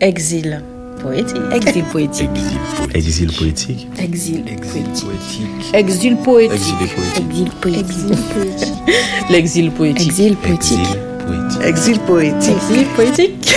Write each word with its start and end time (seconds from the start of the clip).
Exil 0.00 0.62
poétique. 1.02 1.36
Exil 1.52 1.82
poétique. 1.82 2.28
Exil 2.94 3.32
poétique. 3.32 3.88
Exil 3.98 4.44
poétique. 4.44 5.74
Exil 5.74 6.16
poétique. 6.16 6.54
Exil 7.26 7.50
poétique. 7.60 8.74
L'exil 9.28 9.70
poétique. 9.72 10.06
Exil 10.06 10.36
poétique. 10.36 10.78
Exil 11.64 11.98
poétique. 11.98 12.52
Exil 12.62 12.86
poétique. 12.94 13.54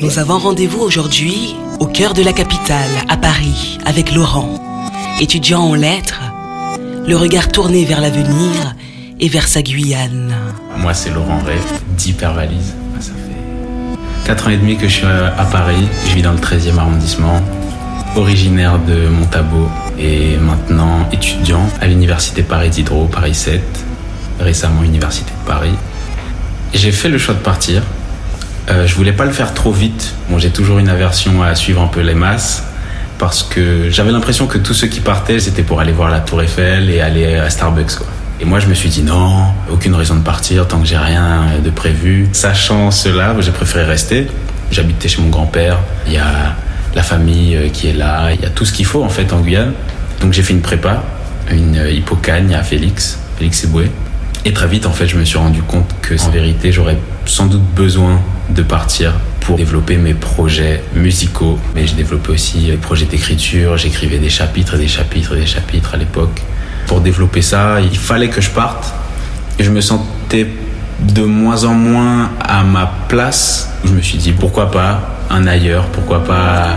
Nous 0.00 0.18
avons 0.18 0.38
rendez-vous 0.38 0.80
aujourd'hui 0.80 1.54
au 1.78 1.86
cœur 1.86 2.12
de 2.12 2.24
la 2.24 2.32
capitale, 2.32 2.90
à 3.08 3.16
Paris, 3.16 3.78
avec 3.86 4.12
Laurent, 4.12 4.60
étudiant 5.20 5.60
en 5.60 5.74
lettres, 5.74 6.22
le 7.06 7.16
regard 7.16 7.52
tourné 7.52 7.84
vers 7.84 8.00
l'avenir 8.00 8.74
et 9.20 9.28
vers 9.28 9.46
sa 9.46 9.62
Guyane. 9.62 10.34
Moi, 10.78 10.92
c'est 10.92 11.10
Laurent 11.10 11.38
Ray, 11.46 11.60
d'Hypervalise. 11.96 12.74
Ça 14.26 14.32
fait 14.32 14.38
4 14.38 14.46
ans 14.48 14.50
et 14.50 14.56
demi 14.56 14.76
que 14.76 14.88
je 14.88 14.94
suis 14.94 15.06
à 15.06 15.44
Paris. 15.44 15.86
Je 16.08 16.14
vis 16.14 16.22
dans 16.22 16.32
le 16.32 16.38
13e 16.38 16.78
arrondissement, 16.78 17.40
originaire 18.16 18.80
de 18.80 19.06
Montabo 19.06 19.70
et 20.00 20.36
maintenant 20.38 21.08
étudiant 21.12 21.64
à 21.80 21.86
l'Université 21.86 22.42
Paris 22.42 22.70
Diderot, 22.70 23.04
Paris 23.04 23.34
7, 23.34 23.62
récemment 24.40 24.82
Université 24.82 25.30
de 25.30 25.46
Paris. 25.46 25.76
J'ai 26.74 26.90
fait 26.90 27.08
le 27.08 27.18
choix 27.18 27.34
de 27.34 27.38
partir. 27.38 27.82
Euh, 28.68 28.84
je 28.84 28.96
voulais 28.96 29.12
pas 29.12 29.26
le 29.26 29.30
faire 29.30 29.54
trop 29.54 29.70
vite. 29.70 30.14
Bon, 30.28 30.38
j'ai 30.38 30.50
toujours 30.50 30.80
une 30.80 30.88
aversion 30.88 31.44
à 31.44 31.54
suivre 31.54 31.80
un 31.80 31.88
peu 31.88 32.00
les 32.00 32.14
masses 32.14 32.64
parce 33.18 33.44
que 33.44 33.90
j'avais 33.90 34.10
l'impression 34.10 34.48
que 34.48 34.58
tous 34.58 34.74
ceux 34.74 34.88
qui 34.88 34.98
partaient, 34.98 35.38
c'était 35.38 35.62
pour 35.62 35.78
aller 35.78 35.92
voir 35.92 36.10
la 36.10 36.18
Tour 36.18 36.42
Eiffel 36.42 36.90
et 36.90 37.00
aller 37.00 37.36
à 37.36 37.48
Starbucks. 37.48 38.00
Et 38.40 38.44
moi, 38.44 38.58
je 38.58 38.66
me 38.66 38.74
suis 38.74 38.90
dit 38.90 39.02
non, 39.02 39.44
aucune 39.70 39.94
raison 39.94 40.14
de 40.14 40.20
partir 40.20 40.68
tant 40.68 40.80
que 40.80 40.86
j'ai 40.86 40.98
rien 40.98 41.46
de 41.64 41.70
prévu. 41.70 42.28
Sachant 42.32 42.90
cela, 42.90 43.34
j'ai 43.40 43.50
préféré 43.50 43.84
rester. 43.84 44.26
J'habitais 44.70 45.08
chez 45.08 45.22
mon 45.22 45.28
grand-père. 45.28 45.78
Il 46.06 46.12
y 46.12 46.18
a 46.18 46.54
la 46.94 47.02
famille 47.02 47.56
euh, 47.56 47.68
qui 47.68 47.88
est 47.88 47.92
là. 47.92 48.32
Il 48.34 48.42
y 48.42 48.44
a 48.44 48.50
tout 48.50 48.64
ce 48.64 48.72
qu'il 48.72 48.84
faut 48.84 49.02
en 49.02 49.08
fait 49.08 49.32
en 49.32 49.40
Guyane. 49.40 49.72
Donc 50.20 50.32
j'ai 50.32 50.42
fait 50.42 50.52
une 50.52 50.60
prépa, 50.60 51.02
une 51.50 51.80
hippocagne 51.90 52.54
à 52.54 52.62
Félix, 52.62 53.18
Félix 53.38 53.64
Eboué. 53.64 53.90
Et 54.44 54.52
très 54.52 54.68
vite, 54.68 54.86
en 54.86 54.92
fait, 54.92 55.08
je 55.08 55.16
me 55.16 55.24
suis 55.24 55.38
rendu 55.38 55.62
compte 55.62 55.92
que, 56.02 56.14
en 56.22 56.30
vérité, 56.30 56.70
j'aurais 56.70 56.98
sans 57.24 57.46
doute 57.46 57.64
besoin 57.74 58.20
de 58.48 58.62
partir 58.62 59.14
pour 59.40 59.56
développer 59.56 59.96
mes 59.96 60.14
projets 60.14 60.82
musicaux. 60.94 61.58
Mais 61.74 61.86
j'ai 61.86 61.96
développé 61.96 62.30
aussi 62.30 62.58
des 62.66 62.76
projets 62.76 63.06
d'écriture. 63.06 63.76
J'écrivais 63.76 64.18
des 64.18 64.30
chapitres 64.30 64.74
et 64.74 64.78
des 64.78 64.88
chapitres 64.88 65.36
et 65.36 65.40
des 65.40 65.46
chapitres 65.46 65.94
à 65.94 65.96
l'époque. 65.96 66.42
Pour 66.86 67.00
développer 67.00 67.42
ça, 67.42 67.80
il 67.80 67.98
fallait 67.98 68.28
que 68.28 68.40
je 68.40 68.50
parte. 68.50 68.94
Je 69.58 69.70
me 69.70 69.80
sentais 69.80 70.48
de 71.00 71.22
moins 71.22 71.64
en 71.64 71.74
moins 71.74 72.30
à 72.40 72.62
ma 72.62 72.90
place. 73.08 73.70
Je 73.84 73.92
me 73.92 74.00
suis 74.00 74.18
dit, 74.18 74.32
pourquoi 74.32 74.70
pas 74.70 75.00
un 75.30 75.46
ailleurs? 75.46 75.86
Pourquoi 75.86 76.24
pas 76.24 76.76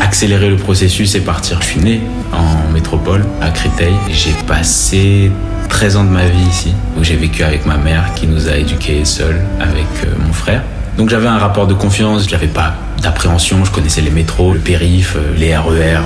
accélérer 0.00 0.50
le 0.50 0.56
processus 0.56 1.14
et 1.14 1.20
partir? 1.20 1.60
Je 1.62 1.66
suis 1.66 1.80
né 1.80 2.00
en 2.32 2.72
métropole, 2.72 3.24
à 3.40 3.50
Créteil. 3.50 3.94
J'ai 4.10 4.34
passé 4.46 5.30
13 5.68 5.96
ans 5.96 6.04
de 6.04 6.10
ma 6.10 6.26
vie 6.26 6.48
ici, 6.48 6.72
où 6.98 7.04
j'ai 7.04 7.16
vécu 7.16 7.42
avec 7.42 7.66
ma 7.66 7.76
mère 7.76 8.14
qui 8.14 8.26
nous 8.26 8.48
a 8.48 8.56
éduqués 8.56 9.04
seuls 9.04 9.40
avec 9.60 9.86
euh, 10.04 10.14
mon 10.18 10.32
frère. 10.32 10.62
Donc 10.96 11.10
j'avais 11.10 11.28
un 11.28 11.38
rapport 11.38 11.66
de 11.66 11.74
confiance, 11.74 12.26
je 12.26 12.30
n'avais 12.30 12.46
pas 12.46 12.74
d'appréhension, 13.02 13.64
je 13.64 13.70
connaissais 13.70 14.00
les 14.00 14.10
métros, 14.10 14.54
le 14.54 14.60
périph, 14.60 15.16
euh, 15.16 15.34
les 15.36 15.56
RER. 15.56 16.00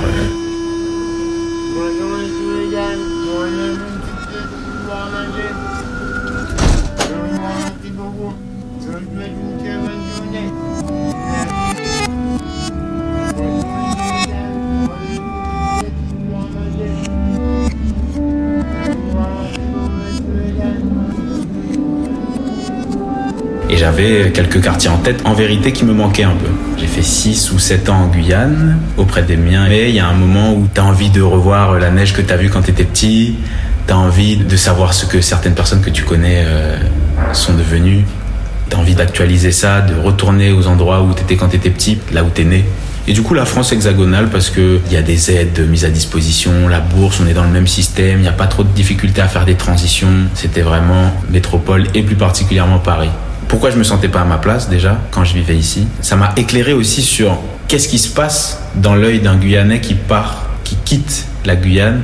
J'avais 23.91 24.31
quelques 24.31 24.61
quartiers 24.61 24.89
en 24.89 24.97
tête, 24.97 25.21
en 25.25 25.33
vérité, 25.33 25.73
qui 25.73 25.83
me 25.83 25.93
manquaient 25.93 26.23
un 26.23 26.35
peu. 26.35 26.49
J'ai 26.77 26.87
fait 26.87 27.01
6 27.01 27.51
ou 27.51 27.59
7 27.59 27.89
ans 27.89 28.03
en 28.03 28.07
Guyane, 28.07 28.77
auprès 28.97 29.23
des 29.23 29.35
miens. 29.35 29.65
Mais 29.67 29.89
il 29.89 29.95
y 29.95 29.99
a 29.99 30.07
un 30.07 30.13
moment 30.13 30.53
où 30.53 30.67
tu 30.73 30.79
as 30.79 30.85
envie 30.85 31.09
de 31.09 31.21
revoir 31.21 31.73
la 31.73 31.91
neige 31.91 32.13
que 32.13 32.21
tu 32.21 32.31
as 32.31 32.37
vue 32.37 32.49
quand 32.49 32.61
tu 32.61 32.71
étais 32.71 32.85
petit. 32.85 33.35
Tu 33.87 33.93
as 33.93 33.97
envie 33.97 34.37
de 34.37 34.55
savoir 34.55 34.93
ce 34.93 35.05
que 35.05 35.19
certaines 35.19 35.55
personnes 35.55 35.81
que 35.81 35.89
tu 35.89 36.03
connais 36.03 36.43
euh, 36.45 36.77
sont 37.33 37.53
devenues. 37.53 38.05
Tu 38.69 38.75
as 38.77 38.79
envie 38.79 38.95
d'actualiser 38.95 39.51
ça, 39.51 39.81
de 39.81 39.93
retourner 39.93 40.53
aux 40.53 40.67
endroits 40.67 41.01
où 41.01 41.13
tu 41.13 41.23
étais 41.23 41.35
quand 41.35 41.49
tu 41.49 41.57
étais 41.57 41.69
petit, 41.69 41.99
là 42.13 42.23
où 42.23 42.29
tu 42.33 42.43
es 42.43 42.45
né. 42.45 42.65
Et 43.07 43.13
du 43.13 43.23
coup, 43.23 43.33
la 43.33 43.45
France 43.45 43.73
hexagonale, 43.73 44.29
parce 44.29 44.49
qu'il 44.49 44.79
y 44.89 44.95
a 44.95 45.01
des 45.01 45.31
aides 45.31 45.67
mises 45.69 45.83
à 45.83 45.89
disposition, 45.89 46.69
la 46.69 46.79
bourse, 46.79 47.19
on 47.21 47.27
est 47.27 47.33
dans 47.33 47.43
le 47.43 47.49
même 47.49 47.67
système, 47.67 48.19
il 48.19 48.21
n'y 48.21 48.27
a 48.29 48.33
pas 48.33 48.47
trop 48.47 48.63
de 48.63 48.69
difficultés 48.69 49.21
à 49.21 49.27
faire 49.27 49.43
des 49.43 49.55
transitions. 49.55 50.29
C'était 50.35 50.61
vraiment 50.61 51.11
métropole 51.29 51.87
et 51.93 52.03
plus 52.03 52.15
particulièrement 52.15 52.79
Paris 52.79 53.09
pourquoi 53.51 53.69
je 53.69 53.77
me 53.77 53.83
sentais 53.83 54.07
pas 54.07 54.21
à 54.21 54.23
ma 54.23 54.37
place 54.37 54.69
déjà 54.69 54.97
quand 55.11 55.25
je 55.25 55.33
vivais 55.33 55.57
ici? 55.57 55.85
Ça 55.99 56.15
m'a 56.15 56.31
éclairé 56.37 56.71
aussi 56.71 57.01
sur 57.01 57.37
qu'est-ce 57.67 57.89
qui 57.89 57.99
se 57.99 58.07
passe 58.07 58.63
dans 58.75 58.95
l'œil 58.95 59.19
d'un 59.19 59.35
Guyanais 59.35 59.81
qui 59.81 59.93
part, 59.93 60.47
qui 60.63 60.77
quitte 60.85 61.25
la 61.43 61.57
Guyane 61.57 62.01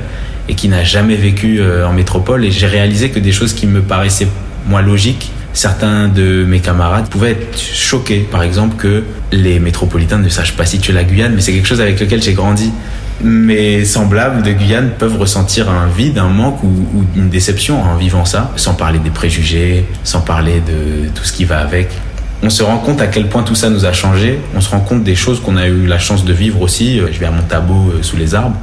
et 0.50 0.54
qui 0.54 0.68
n'a 0.68 0.84
jamais 0.84 1.16
vécu 1.16 1.62
en 1.62 1.94
métropole. 1.94 2.44
Et 2.44 2.50
j'ai 2.50 2.66
réalisé 2.66 3.08
que 3.08 3.18
des 3.18 3.32
choses 3.32 3.54
qui 3.54 3.66
me 3.66 3.80
paraissaient 3.80 4.28
moins 4.66 4.82
logiques, 4.82 5.32
certains 5.54 6.08
de 6.08 6.44
mes 6.44 6.60
camarades 6.60 7.08
pouvaient 7.08 7.30
être 7.30 7.58
choqués, 7.58 8.28
par 8.30 8.42
exemple, 8.42 8.76
que 8.76 9.04
les 9.32 9.58
métropolitains 9.58 10.18
ne 10.18 10.28
sachent 10.28 10.54
pas 10.54 10.66
situer 10.66 10.92
la 10.92 11.02
Guyane, 11.02 11.32
mais 11.34 11.40
c'est 11.40 11.54
quelque 11.54 11.66
chose 11.66 11.80
avec 11.80 11.98
lequel 11.98 12.22
j'ai 12.22 12.34
grandi 12.34 12.72
mes 13.20 13.84
semblables 13.84 14.42
de 14.42 14.52
Guyane 14.52 14.90
peuvent 14.98 15.18
ressentir 15.18 15.68
un 15.70 15.88
vide, 15.88 16.18
un 16.18 16.28
manque 16.28 16.62
ou, 16.62 17.04
une 17.16 17.28
déception 17.28 17.82
en 17.82 17.96
vivant 17.96 18.24
ça, 18.24 18.52
sans 18.56 18.74
parler 18.74 18.98
des 18.98 19.10
préjugés, 19.10 19.84
sans 20.04 20.20
parler 20.20 20.60
de 20.60 21.08
tout 21.08 21.24
ce 21.24 21.32
qui 21.32 21.44
va 21.44 21.58
avec. 21.58 21.88
On 22.42 22.50
se 22.50 22.62
rend 22.62 22.78
compte 22.78 23.00
à 23.00 23.08
quel 23.08 23.28
point 23.28 23.42
tout 23.42 23.56
ça 23.56 23.68
nous 23.68 23.84
a 23.84 23.92
changé, 23.92 24.38
on 24.54 24.60
se 24.60 24.70
rend 24.70 24.80
compte 24.80 25.02
des 25.02 25.16
choses 25.16 25.40
qu'on 25.40 25.56
a 25.56 25.66
eu 25.66 25.86
la 25.86 25.98
chance 25.98 26.24
de 26.24 26.32
vivre 26.32 26.60
aussi. 26.62 26.98
Je 26.98 27.18
vais 27.18 27.26
à 27.26 27.32
Montabo 27.32 27.92
sous 28.02 28.16
les 28.16 28.34
arbres. 28.36 28.56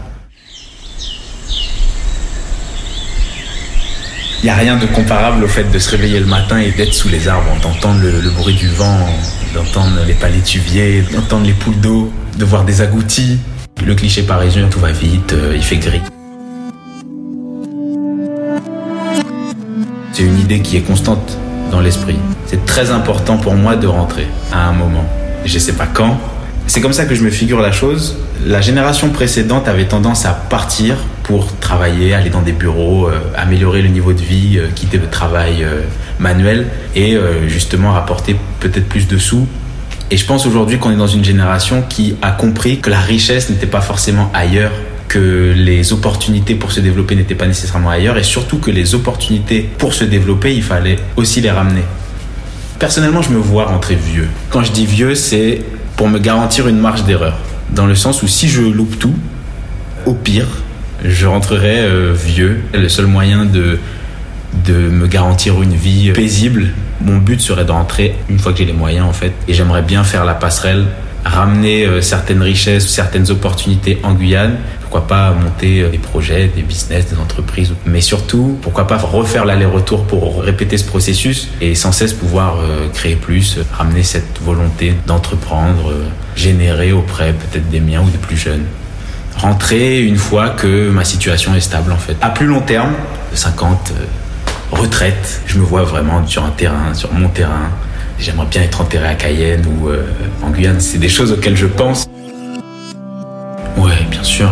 Il 4.41 4.45
n'y 4.45 4.51
a 4.51 4.55
rien 4.55 4.77
de 4.77 4.85
comparable 4.85 5.43
au 5.43 5.47
fait 5.47 5.69
de 5.71 5.79
se 5.79 5.89
réveiller 5.89 6.19
le 6.19 6.27
matin 6.27 6.59
et 6.59 6.71
d'être 6.71 6.93
sous 6.93 7.09
les 7.09 7.27
arbres, 7.27 7.51
d'entendre 7.63 7.99
le, 7.99 8.21
le 8.21 8.29
bruit 8.29 8.53
du 8.53 8.69
vent, 8.69 9.09
d'entendre 9.55 9.97
les 10.05 10.13
palétuviers, 10.13 11.03
d'entendre 11.11 11.47
les 11.47 11.53
poules 11.53 11.79
d'eau, 11.79 12.13
de 12.37 12.45
voir 12.45 12.63
des 12.63 12.81
agoutis, 12.81 13.39
le 13.83 13.93
cliché 13.93 14.23
parisien, 14.23 14.67
tout 14.67 14.79
va 14.79 14.91
vite, 14.91 15.33
euh, 15.33 15.53
il 15.55 15.63
fait 15.63 15.77
gris. 15.77 16.01
C'est 20.13 20.23
une 20.23 20.39
idée 20.39 20.61
qui 20.61 20.77
est 20.77 20.81
constante 20.81 21.37
dans 21.71 21.81
l'esprit. 21.81 22.17
C'est 22.45 22.65
très 22.65 22.91
important 22.91 23.37
pour 23.37 23.53
moi 23.53 23.75
de 23.75 23.87
rentrer 23.87 24.27
à 24.51 24.67
un 24.67 24.71
moment. 24.71 25.05
Je 25.43 25.59
sais 25.59 25.73
pas 25.73 25.87
quand. 25.87 26.19
C'est 26.67 26.81
comme 26.81 26.93
ça 26.93 27.05
que 27.05 27.13
je 27.13 27.23
me 27.23 27.29
figure 27.29 27.61
la 27.61 27.71
chose. 27.71 28.17
La 28.45 28.61
génération 28.61 29.09
précédente 29.09 29.67
avait 29.67 29.85
tendance 29.85 30.25
à 30.25 30.31
partir 30.31 30.97
pour 31.23 31.55
travailler, 31.57 32.13
aller 32.13 32.29
dans 32.29 32.41
des 32.41 32.53
bureaux, 32.53 33.07
euh, 33.07 33.19
améliorer 33.35 33.81
le 33.81 33.89
niveau 33.89 34.13
de 34.13 34.21
vie, 34.21 34.57
euh, 34.57 34.67
quitter 34.73 34.97
le 34.97 35.07
travail 35.07 35.65
manuel 36.19 36.67
et 36.95 37.17
justement 37.47 37.91
rapporter 37.91 38.37
peut-être 38.61 38.87
plus 38.87 39.07
de 39.07 39.17
sous 39.17 39.47
et 40.11 40.17
je 40.17 40.25
pense 40.25 40.45
aujourd'hui 40.45 40.77
qu'on 40.77 40.91
est 40.91 40.97
dans 40.97 41.07
une 41.07 41.25
génération 41.25 41.83
qui 41.87 42.15
a 42.21 42.31
compris 42.31 42.79
que 42.79 42.89
la 42.89 42.99
richesse 42.99 43.49
n'était 43.49 43.65
pas 43.65 43.81
forcément 43.81 44.29
ailleurs, 44.33 44.71
que 45.07 45.53
les 45.55 45.93
opportunités 45.93 46.55
pour 46.55 46.71
se 46.71 46.79
développer 46.79 47.15
n'étaient 47.15 47.35
pas 47.35 47.47
nécessairement 47.47 47.89
ailleurs, 47.89 48.17
et 48.17 48.23
surtout 48.23 48.59
que 48.59 48.69
les 48.71 48.93
opportunités 48.93 49.69
pour 49.77 49.93
se 49.93 50.03
développer, 50.03 50.55
il 50.55 50.63
fallait 50.63 50.99
aussi 51.15 51.41
les 51.41 51.51
ramener. 51.51 51.83
Personnellement, 52.77 53.21
je 53.21 53.29
me 53.29 53.37
vois 53.37 53.65
rentrer 53.65 53.95
vieux. 53.95 54.27
Quand 54.49 54.63
je 54.63 54.71
dis 54.71 54.85
vieux, 54.85 55.15
c'est 55.15 55.61
pour 55.95 56.07
me 56.07 56.19
garantir 56.19 56.67
une 56.67 56.77
marge 56.77 57.05
d'erreur. 57.05 57.37
Dans 57.71 57.85
le 57.85 57.95
sens 57.95 58.21
où 58.21 58.27
si 58.27 58.47
je 58.47 58.61
loupe 58.61 58.99
tout, 58.99 59.15
au 60.05 60.13
pire, 60.13 60.47
je 61.03 61.25
rentrerai 61.25 61.79
euh, 61.79 62.13
vieux. 62.13 62.61
Le 62.73 62.89
seul 62.89 63.07
moyen 63.07 63.45
de, 63.45 63.79
de 64.65 64.73
me 64.73 65.07
garantir 65.07 65.61
une 65.61 65.73
vie 65.73 66.11
paisible, 66.11 66.67
mon 67.01 67.17
but 67.17 67.39
serait 67.41 67.65
de 67.65 67.71
rentrer 67.71 68.15
une 68.29 68.39
fois 68.39 68.51
que 68.51 68.59
j'ai 68.59 68.65
les 68.65 68.73
moyens 68.73 69.05
en 69.07 69.13
fait. 69.13 69.33
Et 69.47 69.53
j'aimerais 69.53 69.81
bien 69.81 70.03
faire 70.03 70.25
la 70.25 70.33
passerelle, 70.33 70.85
ramener 71.23 71.85
euh, 71.85 72.01
certaines 72.01 72.41
richesses, 72.41 72.87
certaines 72.87 73.29
opportunités 73.31 73.99
en 74.03 74.13
Guyane. 74.13 74.57
Pourquoi 74.81 75.07
pas 75.07 75.31
monter 75.31 75.81
euh, 75.81 75.89
des 75.89 75.97
projets, 75.97 76.47
des 76.47 76.61
business, 76.61 77.07
des 77.07 77.17
entreprises. 77.17 77.73
Mais 77.85 78.01
surtout, 78.01 78.57
pourquoi 78.61 78.87
pas 78.87 78.97
refaire 78.97 79.45
l'aller-retour 79.45 80.05
pour 80.05 80.41
répéter 80.41 80.77
ce 80.77 80.85
processus 80.85 81.49
et 81.61 81.75
sans 81.75 81.91
cesse 81.91 82.13
pouvoir 82.13 82.57
euh, 82.59 82.87
créer 82.93 83.15
plus, 83.15 83.59
ramener 83.73 84.03
cette 84.03 84.39
volonté 84.41 84.93
d'entreprendre, 85.07 85.93
générer 86.35 86.91
auprès 86.91 87.33
peut-être 87.33 87.69
des 87.69 87.79
miens 87.79 88.01
ou 88.01 88.09
des 88.09 88.17
plus 88.17 88.37
jeunes 88.37 88.63
rentrer 89.37 90.01
une 90.01 90.15
fois 90.15 90.49
que 90.49 90.89
ma 90.89 91.03
situation 91.03 91.53
est 91.55 91.59
stable 91.59 91.91
en 91.91 91.97
fait. 91.97 92.15
À 92.21 92.29
plus 92.29 92.45
long 92.45 92.61
terme, 92.61 92.93
de 93.31 93.35
50 93.35 93.91
retraite. 94.71 95.41
Je 95.47 95.57
me 95.57 95.63
vois 95.63 95.83
vraiment 95.83 96.25
sur 96.27 96.43
un 96.43 96.51
terrain, 96.51 96.93
sur 96.93 97.11
mon 97.13 97.29
terrain, 97.29 97.69
j'aimerais 98.19 98.47
bien 98.47 98.61
être 98.61 98.81
enterré 98.81 99.07
à 99.07 99.15
Cayenne 99.15 99.65
ou 99.65 99.89
euh, 99.89 100.03
en 100.43 100.49
Guyane. 100.49 100.79
C'est 100.79 100.97
des 100.97 101.09
choses 101.09 101.31
auxquelles 101.31 101.57
je 101.57 101.67
pense. 101.67 102.07
Ouais, 103.77 104.05
bien 104.09 104.23
sûr. 104.23 104.51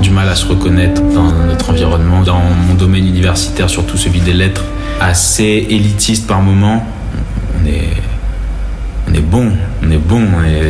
Du 0.00 0.10
mal 0.10 0.28
à 0.28 0.34
se 0.34 0.46
reconnaître 0.46 1.02
dans 1.02 1.30
notre 1.46 1.70
environnement, 1.70 2.22
dans 2.22 2.40
mon 2.68 2.74
domaine 2.74 3.06
universitaire, 3.06 3.68
surtout 3.68 3.96
celui 3.96 4.20
des 4.20 4.32
lettres, 4.32 4.64
assez 5.00 5.66
élitiste 5.68 6.26
par 6.26 6.40
moment. 6.40 6.86
On 7.60 7.66
est, 7.66 7.96
on 9.08 9.20
bon, 9.20 9.52
on 9.82 9.90
est 9.90 9.98
bon, 9.98 10.26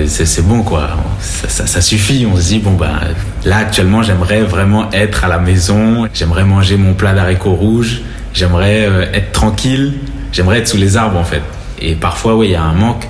c'est 0.06 0.46
bon 0.46 0.62
quoi. 0.62 0.90
Ça 1.20 1.80
suffit. 1.80 2.26
On 2.30 2.36
se 2.36 2.48
dit 2.48 2.58
bon 2.58 2.72
bah 2.72 3.00
là 3.44 3.58
actuellement 3.58 4.02
j'aimerais 4.02 4.42
vraiment 4.42 4.90
être 4.92 5.24
à 5.24 5.28
la 5.28 5.38
maison, 5.38 6.08
j'aimerais 6.12 6.44
manger 6.44 6.76
mon 6.76 6.94
plat 6.94 7.12
d'haricots 7.12 7.54
rouges, 7.54 8.02
j'aimerais 8.32 8.86
euh, 8.86 9.12
être 9.12 9.32
tranquille, 9.32 9.94
j'aimerais 10.32 10.58
être 10.58 10.68
sous 10.68 10.76
les 10.76 10.96
arbres 10.96 11.18
en 11.18 11.24
fait. 11.24 11.42
Et 11.80 11.94
parfois 11.94 12.36
oui 12.36 12.48
il 12.48 12.52
y 12.52 12.56
a 12.56 12.62
un 12.62 12.74
manque. 12.74 13.08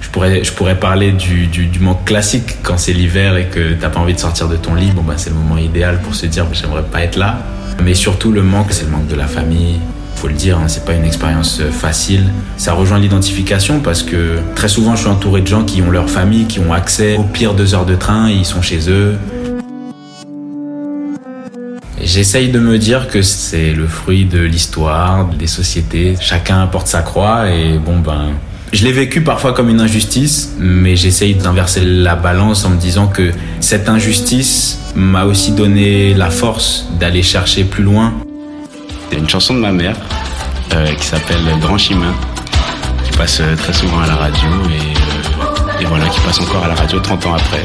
Je 0.00 0.08
pourrais, 0.08 0.44
je 0.44 0.52
pourrais 0.52 0.78
parler 0.78 1.12
du, 1.12 1.46
du, 1.46 1.78
manque 1.78 2.04
classique 2.04 2.56
quand 2.62 2.76
c'est 2.76 2.92
l'hiver 2.92 3.36
et 3.36 3.46
que 3.46 3.72
t'as 3.72 3.88
pas 3.88 4.00
envie 4.00 4.12
de 4.12 4.18
sortir 4.18 4.46
de 4.48 4.56
ton 4.56 4.74
lit. 4.74 4.90
Bon, 4.90 5.00
bah, 5.02 5.14
c'est 5.16 5.30
le 5.30 5.36
moment 5.36 5.56
idéal 5.56 6.00
pour 6.02 6.14
se 6.14 6.26
dire, 6.26 6.44
bah, 6.44 6.50
j'aimerais 6.52 6.82
pas 6.82 7.02
être 7.02 7.16
là. 7.16 7.38
Mais 7.82 7.94
surtout, 7.94 8.30
le 8.30 8.42
manque, 8.42 8.72
c'est 8.72 8.84
le 8.84 8.90
manque 8.90 9.06
de 9.06 9.14
la 9.14 9.26
famille. 9.26 9.80
Faut 10.16 10.28
le 10.28 10.34
dire, 10.34 10.58
hein, 10.58 10.68
c'est 10.68 10.84
pas 10.84 10.92
une 10.92 11.04
expérience 11.04 11.60
euh, 11.60 11.70
facile. 11.70 12.24
Ça 12.56 12.74
rejoint 12.74 12.98
l'identification 12.98 13.80
parce 13.80 14.02
que 14.02 14.38
très 14.54 14.68
souvent, 14.68 14.96
je 14.96 15.02
suis 15.02 15.10
entouré 15.10 15.40
de 15.40 15.46
gens 15.46 15.64
qui 15.64 15.80
ont 15.80 15.90
leur 15.90 16.10
famille, 16.10 16.44
qui 16.44 16.60
ont 16.60 16.74
accès 16.74 17.16
aux 17.16 17.22
pires 17.22 17.54
deux 17.54 17.74
heures 17.74 17.86
de 17.86 17.94
train, 17.94 18.28
ils 18.28 18.44
sont 18.44 18.60
chez 18.60 18.90
eux. 18.90 19.16
J'essaye 22.02 22.48
de 22.48 22.58
me 22.58 22.78
dire 22.78 23.06
que 23.08 23.22
c'est 23.22 23.72
le 23.72 23.86
fruit 23.86 24.24
de 24.24 24.40
l'histoire, 24.40 25.26
des 25.26 25.46
sociétés. 25.46 26.16
Chacun 26.20 26.66
porte 26.66 26.88
sa 26.88 27.02
croix 27.02 27.48
et 27.48 27.78
bon 27.78 28.00
ben, 28.00 28.32
je 28.72 28.84
l'ai 28.84 28.92
vécu 28.92 29.20
parfois 29.20 29.52
comme 29.52 29.68
une 29.68 29.80
injustice, 29.80 30.54
mais 30.58 30.96
j'essaye 30.96 31.34
d'inverser 31.34 31.84
la 31.84 32.16
balance 32.16 32.64
en 32.64 32.70
me 32.70 32.76
disant 32.76 33.06
que 33.06 33.30
cette 33.60 33.88
injustice 33.88 34.78
m'a 34.96 35.26
aussi 35.26 35.52
donné 35.52 36.14
la 36.14 36.30
force 36.30 36.88
d'aller 36.98 37.22
chercher 37.22 37.64
plus 37.64 37.84
loin. 37.84 38.14
C'est 39.10 39.18
une 39.18 39.28
chanson 39.28 39.54
de 39.54 39.60
ma 39.60 39.72
mère 39.72 39.96
euh, 40.74 40.94
qui 40.94 41.06
s'appelle 41.06 41.44
Grand 41.60 41.76
Chemin, 41.76 42.14
qui 43.04 43.16
passe 43.16 43.40
euh, 43.40 43.54
très 43.56 43.74
souvent 43.74 44.00
à 44.00 44.06
la 44.06 44.16
radio 44.16 44.48
et, 44.48 45.78
euh, 45.78 45.82
et 45.82 45.84
voilà, 45.84 46.06
qui 46.06 46.20
passe 46.20 46.40
encore 46.40 46.64
à 46.64 46.68
la 46.68 46.74
radio 46.74 46.98
30 46.98 47.26
ans 47.26 47.34
après. 47.34 47.64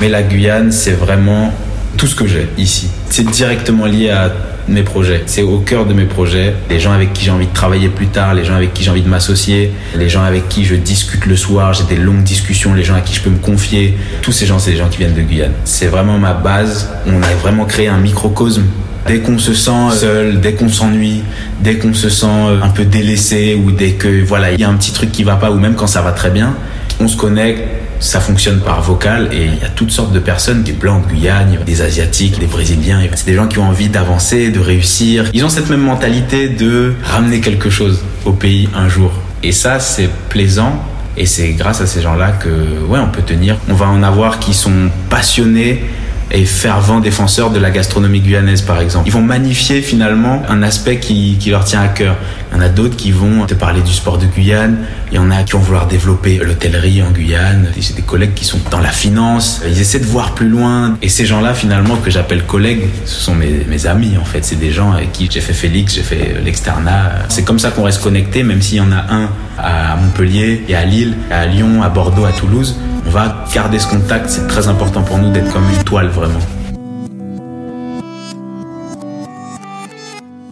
Mais 0.00 0.08
la 0.08 0.22
Guyane, 0.22 0.72
c'est 0.72 0.92
vraiment 0.92 1.52
tout 1.96 2.06
ce 2.06 2.14
que 2.14 2.26
j'ai 2.26 2.48
ici. 2.56 2.88
C'est 3.10 3.28
directement 3.28 3.86
lié 3.86 4.10
à 4.10 4.32
mes 4.68 4.82
projets. 4.82 5.22
C'est 5.26 5.42
au 5.42 5.58
cœur 5.58 5.84
de 5.84 5.92
mes 5.92 6.04
projets. 6.04 6.54
Les 6.70 6.80
gens 6.80 6.92
avec 6.92 7.12
qui 7.12 7.24
j'ai 7.24 7.30
envie 7.30 7.46
de 7.46 7.52
travailler 7.52 7.88
plus 7.88 8.06
tard, 8.06 8.34
les 8.34 8.44
gens 8.44 8.54
avec 8.54 8.72
qui 8.72 8.82
j'ai 8.82 8.90
envie 8.90 9.02
de 9.02 9.08
m'associer, 9.08 9.72
les 9.96 10.08
gens 10.08 10.22
avec 10.22 10.48
qui 10.48 10.64
je 10.64 10.74
discute 10.74 11.26
le 11.26 11.36
soir, 11.36 11.74
j'ai 11.74 11.84
des 11.84 11.96
longues 11.96 12.22
discussions, 12.22 12.72
les 12.72 12.84
gens 12.84 12.94
à 12.94 13.00
qui 13.00 13.14
je 13.14 13.20
peux 13.20 13.30
me 13.30 13.38
confier. 13.38 13.96
Tous 14.22 14.32
ces 14.32 14.46
gens, 14.46 14.58
c'est 14.58 14.70
des 14.70 14.76
gens 14.76 14.88
qui 14.88 14.98
viennent 14.98 15.14
de 15.14 15.22
Guyane. 15.22 15.52
C'est 15.64 15.88
vraiment 15.88 16.18
ma 16.18 16.32
base. 16.32 16.88
On 17.06 17.22
a 17.22 17.34
vraiment 17.42 17.64
créé 17.64 17.88
un 17.88 17.98
microcosme 17.98 18.64
Dès 19.06 19.20
qu'on 19.20 19.38
se 19.38 19.54
sent 19.54 19.90
seul, 19.92 20.40
dès 20.40 20.52
qu'on 20.52 20.68
s'ennuie, 20.68 21.22
dès 21.62 21.76
qu'on 21.78 21.94
se 21.94 22.08
sent 22.08 22.26
un 22.62 22.68
peu 22.68 22.84
délaissé 22.84 23.54
ou 23.54 23.72
dès 23.72 23.92
que 23.92 24.22
voilà, 24.22 24.52
il 24.52 24.60
y 24.60 24.64
a 24.64 24.68
un 24.68 24.74
petit 24.74 24.92
truc 24.92 25.10
qui 25.10 25.24
va 25.24 25.36
pas 25.36 25.50
ou 25.50 25.58
même 25.58 25.74
quand 25.74 25.86
ça 25.86 26.02
va 26.02 26.12
très 26.12 26.30
bien, 26.30 26.54
on 27.00 27.08
se 27.08 27.16
connecte, 27.16 27.62
ça 28.00 28.18
fonctionne 28.18 28.60
par 28.60 28.82
vocal 28.82 29.28
et 29.32 29.44
il 29.44 29.58
y 29.60 29.64
a 29.64 29.68
toutes 29.68 29.90
sortes 29.90 30.12
de 30.12 30.18
personnes, 30.18 30.62
des 30.62 30.72
blancs 30.72 31.06
de 31.06 31.14
Guyane, 31.14 31.58
des 31.64 31.82
asiatiques, 31.82 32.38
des 32.40 32.46
brésiliens, 32.46 33.00
c'est 33.14 33.26
des 33.26 33.34
gens 33.34 33.46
qui 33.46 33.58
ont 33.58 33.68
envie 33.68 33.88
d'avancer, 33.88 34.50
de 34.50 34.58
réussir. 34.58 35.30
Ils 35.34 35.44
ont 35.44 35.48
cette 35.48 35.68
même 35.70 35.82
mentalité 35.82 36.48
de 36.48 36.94
ramener 37.04 37.40
quelque 37.40 37.70
chose 37.70 38.02
au 38.24 38.32
pays 38.32 38.68
un 38.74 38.88
jour. 38.88 39.12
Et 39.42 39.52
ça, 39.52 39.78
c'est 39.80 40.08
plaisant 40.28 40.82
et 41.16 41.26
c'est 41.26 41.52
grâce 41.52 41.80
à 41.80 41.86
ces 41.86 42.00
gens-là 42.00 42.32
que 42.32 42.48
ouais, 42.88 42.98
on 42.98 43.08
peut 43.08 43.22
tenir. 43.22 43.56
On 43.68 43.74
va 43.74 43.86
en 43.86 44.02
avoir 44.02 44.38
qui 44.38 44.54
sont 44.54 44.90
passionnés 45.10 45.84
et 46.30 46.44
fervents 46.44 47.00
défenseurs 47.00 47.50
de 47.50 47.58
la 47.58 47.70
gastronomie 47.70 48.20
guyanaise, 48.20 48.62
par 48.62 48.80
exemple. 48.80 49.08
Ils 49.08 49.12
vont 49.12 49.22
magnifier 49.22 49.82
finalement 49.82 50.42
un 50.48 50.62
aspect 50.62 50.98
qui, 50.98 51.36
qui 51.38 51.50
leur 51.50 51.64
tient 51.64 51.82
à 51.82 51.88
cœur. 51.88 52.16
Il 52.50 52.56
y 52.56 52.58
en 52.58 52.62
a 52.62 52.68
d'autres 52.68 52.96
qui 52.96 53.12
vont 53.12 53.46
te 53.46 53.54
parler 53.54 53.80
du 53.80 53.92
sport 53.92 54.18
de 54.18 54.26
Guyane. 54.26 54.78
Il 55.10 55.16
y 55.16 55.18
en 55.18 55.30
a 55.30 55.42
qui 55.42 55.52
vont 55.52 55.60
vouloir 55.60 55.86
développer 55.86 56.38
l'hôtellerie 56.38 57.02
en 57.02 57.10
Guyane. 57.10 57.68
J'ai 57.78 57.94
des 57.94 58.02
collègues 58.02 58.34
qui 58.34 58.44
sont 58.44 58.58
dans 58.70 58.80
la 58.80 58.90
finance. 58.90 59.62
Ils 59.66 59.80
essaient 59.80 60.00
de 60.00 60.06
voir 60.06 60.34
plus 60.34 60.48
loin. 60.48 60.96
Et 61.02 61.08
ces 61.08 61.26
gens-là, 61.26 61.54
finalement, 61.54 61.96
que 61.96 62.10
j'appelle 62.10 62.44
collègues, 62.44 62.88
ce 63.04 63.20
sont 63.20 63.34
mes, 63.34 63.64
mes 63.68 63.86
amis, 63.86 64.16
en 64.20 64.24
fait. 64.24 64.44
C'est 64.44 64.58
des 64.58 64.72
gens 64.72 64.92
avec 64.92 65.12
qui 65.12 65.28
j'ai 65.30 65.40
fait 65.40 65.52
Félix, 65.52 65.94
j'ai 65.94 66.02
fait 66.02 66.36
l'externat. 66.44 67.12
C'est 67.28 67.44
comme 67.44 67.58
ça 67.58 67.70
qu'on 67.70 67.84
reste 67.84 68.02
connecté, 68.02 68.42
même 68.42 68.62
s'il 68.62 68.78
y 68.78 68.80
en 68.80 68.92
a 68.92 69.12
un 69.12 69.28
à 69.58 69.96
Montpellier 69.96 70.64
et 70.68 70.74
à 70.74 70.84
Lille, 70.84 71.14
à 71.30 71.46
Lyon, 71.46 71.82
à 71.82 71.88
Bordeaux, 71.88 72.24
à 72.24 72.32
Toulouse. 72.32 72.76
On 73.06 73.10
va 73.10 73.44
garder 73.54 73.78
ce 73.78 73.88
contact. 73.88 74.28
C'est 74.30 74.46
très 74.46 74.68
important 74.68 75.02
pour 75.02 75.18
nous 75.18 75.30
d'être 75.32 75.52
comme 75.52 75.68
une 75.68 75.82
toile, 75.84 76.08
vraiment. 76.08 76.38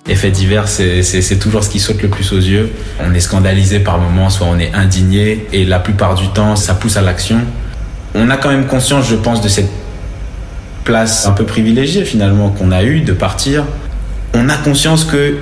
Effet 0.09 0.31
divers, 0.31 0.67
c'est- 0.69 1.39
toujours 1.39 1.63
ce 1.63 1.69
qui 1.69 1.79
saute 1.81 2.01
le 2.03 2.09
plus 2.09 2.33
aux 2.33 2.39
yeux. 2.41 2.71
On 3.07 3.13
est 3.15 3.21
scandalisé 3.21 3.81
par 3.81 3.99
moments, 3.99 4.31
soit 4.31 4.47
on 4.47 4.59
est 4.59 4.73
indigné, 4.75 5.47
et 5.53 5.65
la 5.67 5.79
plupart 5.79 6.15
du 6.15 6.29
temps, 6.29 6.57
ça 6.57 6.75
pousse 6.75 6.97
à 6.97 7.03
l'action. 7.03 7.39
On 8.15 8.31
a 8.31 8.39
quand 8.39 8.49
même 8.49 8.67
conscience, 8.67 9.07
je 9.07 9.17
pense, 9.17 9.43
de 9.43 9.49
cette 9.49 9.69
place 10.85 11.27
un 11.27 11.33
peu 11.33 11.45
privilégiée 11.45 12.05
finalement 12.07 12.49
qu'on 12.49 12.73
a 12.73 12.83
eue 12.83 13.03
de 13.03 13.13
partir. 13.13 13.65
On 14.33 14.49
a 14.49 14.57
conscience 14.57 15.05
que 15.05 15.37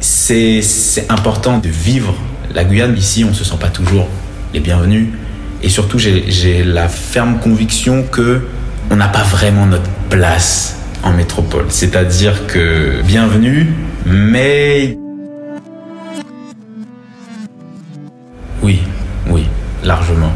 c'est 0.00 1.06
important 1.08 1.56
de 1.58 1.68
vivre 1.70 2.14
la 2.54 2.64
Guyane. 2.64 2.94
Ici, 2.98 3.24
on 3.28 3.32
se 3.32 3.44
sent 3.44 3.56
pas 3.58 3.68
toujours 3.68 4.06
les 4.52 4.60
bienvenus. 4.60 5.06
Et 5.62 5.68
surtout, 5.68 5.98
j'ai 5.98 6.64
la 6.64 6.88
ferme 6.88 7.38
conviction 7.38 8.02
que 8.02 8.42
on 8.90 8.96
n'a 8.96 9.08
pas 9.08 9.22
vraiment 9.22 9.66
notre 9.66 9.90
place 10.08 10.76
en 11.02 11.12
métropole. 11.12 11.66
C'est-à-dire 11.68 12.46
que 12.46 13.02
bienvenue, 13.02 13.68
mais 14.06 14.96
oui, 18.62 18.80
oui, 19.28 19.46
largement, 19.84 20.32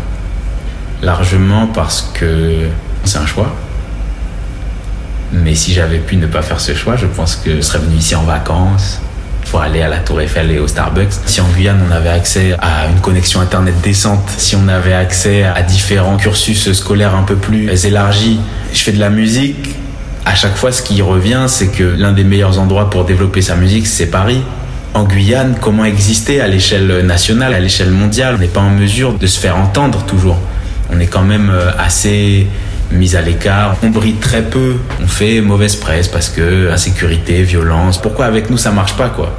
largement 1.02 1.66
parce 1.68 2.10
que 2.14 2.68
c'est 3.04 3.18
un 3.18 3.26
choix. 3.26 3.54
Mais 5.32 5.54
si 5.54 5.72
j'avais 5.72 5.98
pu 5.98 6.16
ne 6.16 6.26
pas 6.26 6.42
faire 6.42 6.60
ce 6.60 6.74
choix, 6.74 6.96
je 6.96 7.06
pense 7.06 7.36
que 7.36 7.56
je 7.56 7.60
serais 7.62 7.78
venu 7.78 7.96
ici 7.96 8.14
en 8.14 8.22
vacances 8.22 9.00
pour 9.50 9.60
aller 9.60 9.82
à 9.82 9.88
la 9.88 9.98
Tour 9.98 10.20
Eiffel 10.20 10.50
et 10.50 10.58
au 10.58 10.66
Starbucks. 10.66 11.12
Si 11.26 11.40
en 11.40 11.48
Guyane 11.48 11.80
on 11.88 11.90
avait 11.92 12.08
accès 12.08 12.54
à 12.60 12.86
une 12.88 13.00
connexion 13.00 13.40
internet 13.40 13.74
décente, 13.82 14.28
si 14.36 14.56
on 14.56 14.68
avait 14.68 14.92
accès 14.94 15.44
à 15.44 15.62
différents 15.62 16.16
cursus 16.16 16.72
scolaires 16.72 17.14
un 17.14 17.22
peu 17.22 17.36
plus 17.36 17.84
élargis, 17.84 18.40
je 18.72 18.78
fais 18.82 18.92
de 18.92 19.00
la 19.00 19.10
musique. 19.10 19.74
À 20.26 20.34
chaque 20.34 20.56
fois, 20.56 20.72
ce 20.72 20.82
qui 20.82 21.02
revient, 21.02 21.44
c'est 21.48 21.68
que 21.68 21.82
l'un 21.84 22.12
des 22.12 22.24
meilleurs 22.24 22.58
endroits 22.58 22.88
pour 22.88 23.04
développer 23.04 23.42
sa 23.42 23.56
musique, 23.56 23.86
c'est 23.86 24.06
Paris. 24.06 24.42
En 24.94 25.04
Guyane, 25.04 25.56
comment 25.60 25.84
exister 25.84 26.40
à 26.40 26.48
l'échelle 26.48 27.04
nationale, 27.04 27.52
à 27.52 27.60
l'échelle 27.60 27.90
mondiale? 27.90 28.36
On 28.36 28.38
n'est 28.38 28.46
pas 28.46 28.60
en 28.60 28.70
mesure 28.70 29.18
de 29.18 29.26
se 29.26 29.38
faire 29.38 29.56
entendre 29.56 30.02
toujours. 30.06 30.38
On 30.90 31.00
est 31.00 31.06
quand 31.08 31.24
même 31.24 31.50
euh, 31.50 31.70
assez 31.78 32.46
mis 32.94 33.16
à 33.16 33.22
l'écart. 33.22 33.76
On 33.82 33.90
brille 33.90 34.14
très 34.14 34.42
peu. 34.42 34.76
On 35.02 35.06
fait 35.06 35.40
mauvaise 35.40 35.76
presse 35.76 36.08
parce 36.08 36.28
que 36.28 36.70
insécurité, 36.70 37.42
violence. 37.42 38.00
Pourquoi 38.00 38.26
avec 38.26 38.50
nous 38.50 38.56
ça 38.56 38.70
marche 38.70 38.96
pas 38.96 39.08
quoi? 39.08 39.36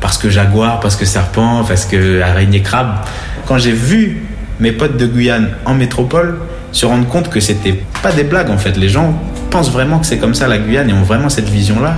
Parce 0.00 0.18
que 0.18 0.30
jaguar, 0.30 0.80
parce 0.80 0.96
que 0.96 1.04
serpent, 1.04 1.64
parce 1.66 1.84
que 1.84 2.20
araignée 2.20 2.62
crabe. 2.62 2.96
Quand 3.46 3.58
j'ai 3.58 3.72
vu 3.72 4.22
mes 4.60 4.72
potes 4.72 4.96
de 4.96 5.06
Guyane 5.06 5.50
en 5.64 5.74
métropole 5.74 6.38
se 6.72 6.86
rendre 6.86 7.06
compte 7.06 7.28
que 7.28 7.40
c'était 7.40 7.82
pas 8.02 8.12
des 8.12 8.24
blagues 8.24 8.50
en 8.50 8.58
fait, 8.58 8.76
les 8.76 8.88
gens 8.88 9.14
pensent 9.50 9.70
vraiment 9.70 9.98
que 9.98 10.06
c'est 10.06 10.18
comme 10.18 10.34
ça 10.34 10.48
la 10.48 10.58
Guyane 10.58 10.88
et 10.88 10.92
ont 10.92 11.02
vraiment 11.02 11.28
cette 11.28 11.48
vision 11.48 11.80
là. 11.80 11.96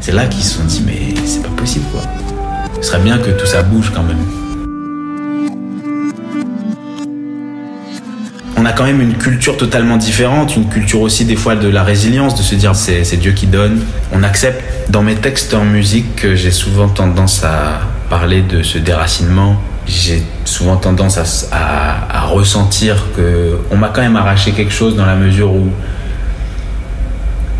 C'est 0.00 0.12
là 0.12 0.26
qu'ils 0.26 0.44
se 0.44 0.58
sont 0.58 0.64
dit 0.64 0.82
mais 0.86 1.14
c'est 1.26 1.42
pas 1.42 1.54
possible 1.56 1.84
quoi. 1.92 2.02
Ce 2.80 2.88
serait 2.88 3.00
bien 3.00 3.18
que 3.18 3.30
tout 3.30 3.46
ça 3.46 3.62
bouge 3.62 3.90
quand 3.94 4.02
même. 4.02 4.45
On 8.66 8.68
a 8.68 8.72
quand 8.72 8.84
même 8.84 9.00
une 9.00 9.14
culture 9.14 9.56
totalement 9.56 9.96
différente, 9.96 10.56
une 10.56 10.68
culture 10.68 11.00
aussi 11.00 11.24
des 11.24 11.36
fois 11.36 11.54
de 11.54 11.68
la 11.68 11.84
résilience, 11.84 12.34
de 12.34 12.42
se 12.42 12.56
dire 12.56 12.74
c'est 12.74 13.16
Dieu 13.16 13.30
qui 13.30 13.46
donne. 13.46 13.84
On 14.12 14.24
accepte. 14.24 14.90
Dans 14.90 15.02
mes 15.02 15.14
textes 15.14 15.54
en 15.54 15.64
musique, 15.64 16.24
euh, 16.24 16.34
j'ai 16.34 16.50
souvent 16.50 16.88
tendance 16.88 17.44
à 17.44 17.80
parler 18.10 18.42
de 18.42 18.64
ce 18.64 18.78
déracinement. 18.78 19.60
J'ai 19.86 20.20
souvent 20.44 20.76
tendance 20.78 21.16
à, 21.52 22.22
ressentir 22.26 22.96
que 23.16 23.56
on 23.70 23.76
m'a 23.76 23.88
quand 23.88 24.00
même 24.00 24.16
arraché 24.16 24.50
quelque 24.50 24.72
chose 24.72 24.96
dans 24.96 25.06
la 25.06 25.14
mesure 25.14 25.52
où 25.52 25.70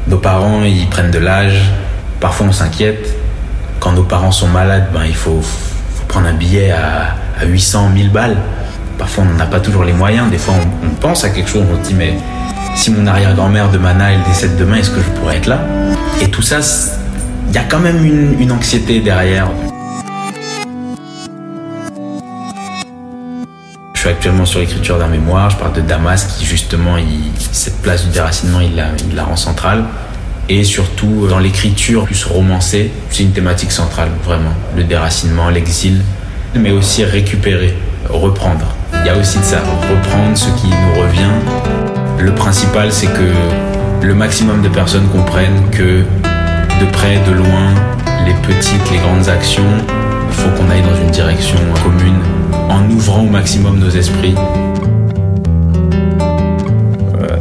nos 0.08 0.18
parents 0.18 0.64
ils 0.64 0.88
prennent 0.88 1.12
de 1.12 1.20
l'âge. 1.20 1.70
Parfois 2.18 2.46
on 2.48 2.52
s'inquiète. 2.52 3.14
Quand 3.78 3.92
nos 3.92 4.02
parents 4.02 4.32
sont 4.32 4.48
malades, 4.48 4.88
ben 4.92 5.04
il 5.06 5.14
faut, 5.14 5.40
faut 5.40 6.06
prendre 6.08 6.26
un 6.26 6.34
billet 6.34 6.72
à, 6.72 7.14
à 7.40 7.44
800, 7.44 7.90
1000 7.90 8.10
balles. 8.10 8.36
Parfois, 8.99 9.25
on 9.31 9.37
n'a 9.37 9.47
pas 9.47 9.61
toujours 9.61 9.85
les 9.85 9.93
moyens. 9.93 10.31
Des 10.31 10.38
fois, 10.38 10.55
on, 10.83 10.88
pense 11.00 11.25
à 11.25 11.31
quelque 11.31 11.50
chose, 11.50 11.65
on 11.71 11.83
se 11.83 11.88
dit, 11.88 11.95
mais 11.95 12.15
si 12.75 12.91
mon 12.91 13.07
arrière-grand-mère 13.07 13.71
de 13.71 13.79
Mana, 13.79 14.12
elle 14.12 14.23
décède 14.23 14.57
demain, 14.57 14.76
est-ce 14.76 14.91
que 14.91 15.00
je 15.00 15.11
pourrais 15.21 15.37
être 15.37 15.47
là? 15.47 15.61
Et 16.23 16.29
tout 16.31 16.43
ça, 16.43 16.59
il 17.49 17.55
y 17.55 17.59
a 17.59 17.65
quand 17.65 17.79
même 17.79 18.05
une, 18.05 18.50
anxiété 18.50 19.00
derrière. 19.00 19.49
Je 23.95 24.00
suis 24.00 24.09
actuellement 24.09 24.47
sur 24.47 24.61
l'écriture 24.61 24.99
d'un 24.99 25.09
mémoire, 25.09 25.50
je 25.50 25.57
parle 25.57 25.75
de 25.75 25.81
Damas 25.81 26.25
qui 26.25 26.47
justement, 26.47 26.97
cette 27.53 27.83
place 27.83 28.05
du 28.07 28.12
déracinement, 28.12 28.61
il 28.61 28.76
la, 28.76 28.87
il 29.09 29.15
la 29.15 29.25
rend 29.25 29.37
centrale. 29.37 29.85
Et 30.49 30.62
surtout 30.65 31.26
dans 31.29 31.41
l'écriture 31.41 32.05
plus 32.05 32.25
romancée, 32.25 32.93
c'est 33.11 33.25
une 33.25 33.33
thématique 33.33 33.73
centrale, 33.73 34.11
vraiment. 34.25 34.55
Le 34.76 34.85
déracinement, 34.85 35.50
l'exil, 35.50 36.03
mais 36.55 36.71
aussi 36.71 37.05
récupérer, 37.05 37.75
reprendre. 38.09 38.76
Il 39.06 39.10
y 39.10 39.12
a 39.12 39.18
aussi 39.20 39.38
de 39.38 39.44
ça, 39.44 39.58
reprendre 39.88 40.36
ce 40.36 40.50
qui 40.60 40.66
nous 40.66 41.00
revient. 41.00 41.30
Le 42.18 42.34
principal, 42.34 42.90
c'est 42.90 43.06
que 43.06 44.04
le 44.04 44.14
maximum 44.16 44.62
de 44.62 44.68
personnes 44.68 45.06
comprennent 45.10 45.70
que 45.70 46.00
de 46.00 46.90
près, 46.90 47.20
de 47.25 47.30
loin, 47.30 47.72
les 48.26 48.34
petites, 48.34 48.90
les 48.90 48.98
grandes 48.98 49.28
actions, 49.28 49.62
il 50.28 50.34
faut 50.34 50.48
qu'on 50.56 50.68
aille 50.70 50.82
dans 50.82 51.00
une 51.00 51.12
direction 51.12 51.56
commune 51.84 52.18
en 52.68 52.90
ouvrant 52.90 53.20
au 53.20 53.30
maximum 53.30 53.78
nos 53.78 53.90
esprits. 53.90 54.34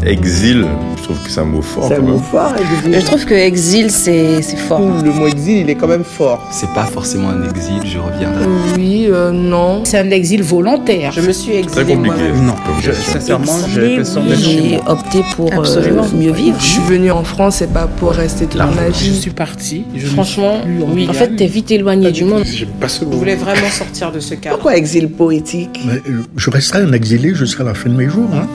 Exil, 0.06 0.68
je 0.98 1.04
trouve 1.04 1.18
que 1.24 1.32
c'est 1.32 1.40
un 1.40 1.46
mot 1.46 1.64
fort. 1.64 1.88
C'est 1.88 1.96
un 1.96 2.02
mot 2.02 2.20
fort, 2.20 2.54
exil. 2.60 3.00
Je 3.00 3.06
trouve 3.06 3.26
que 3.26 3.34
exil, 3.34 3.90
c'est 3.90 4.40
fort. 4.68 4.80
Le 5.04 5.12
mot 5.12 5.26
exil, 5.26 5.58
il 5.62 5.70
est 5.72 5.74
quand 5.76 5.88
même 5.88 6.04
fort. 6.04 6.48
C'est 6.52 6.72
pas 6.76 6.86
forcément 6.86 7.30
un 7.30 7.50
exil, 7.50 7.82
je 7.84 7.98
reviendrai. 7.98 8.46
Oui, 8.78 9.08
euh, 9.10 9.32
non. 9.32 9.82
C'est 9.84 9.98
un 9.98 10.12
exil 10.12 10.44
volontaire. 10.44 11.12
Je 11.12 11.22
me 11.22 11.32
suis 11.32 11.54
Très 11.64 11.82
exilée 11.82 11.96
compliqué. 11.96 12.32
Non, 12.44 12.54
je, 12.82 12.92
sincèrement, 12.92 13.58
j'ai 13.74 14.80
opté 14.86 15.24
pour 15.36 15.52
euh, 15.52 16.04
mieux 16.16 16.32
vivre. 16.34 16.58
Je 16.60 16.66
suis 16.66 16.82
venue 16.84 17.10
en 17.10 17.24
France, 17.24 17.56
c'est 17.58 17.74
pas 17.74 17.88
pour 17.88 18.12
rester 18.12 18.46
toute 18.46 18.60
ma 18.62 18.72
Je 18.92 19.06
vie. 19.06 19.16
suis 19.20 19.32
partie. 19.32 19.86
Je 19.96 20.06
me 20.06 20.12
Franchement, 20.12 20.60
oui. 20.94 21.08
En 21.10 21.14
fait, 21.14 21.36
t'es 21.36 21.48
vite 21.48 21.72
éloigné 21.72 22.12
du 22.12 22.26
monde. 22.26 22.44
Pas 22.80 22.90
ce 22.90 23.00
Je 23.06 23.06
voulais 23.16 23.36
vraiment 23.36 23.70
sortir 23.72 24.12
de 24.12 24.20
ce 24.20 24.36
cadre. 24.36 24.56
Pourquoi 24.58 24.78
exil 24.78 25.10
poétique? 25.10 25.80
Mais, 25.84 25.94
euh, 26.10 26.22
Je 26.38 26.50
resterai 26.52 26.84
un 26.84 26.94
exilé 26.94 27.34
jusqu'à 27.34 27.64
la 27.64 27.74
fin 27.74 27.90
de 27.90 27.96
mes 27.96 28.08
jours. 28.08 28.30
hein. 28.32 28.46